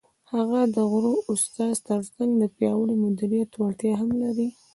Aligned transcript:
هغه 0.33 0.61
د 0.73 0.77
غوره 0.89 1.13
استاد 1.31 1.75
تر 1.89 2.01
څنګ 2.15 2.31
د 2.37 2.43
پیاوړي 2.55 2.95
مدیریت 3.03 3.51
وړتیا 3.55 3.93
هم 4.01 4.09
لري. 4.23 4.47